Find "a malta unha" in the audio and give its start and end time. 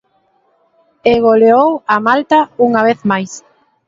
1.95-2.81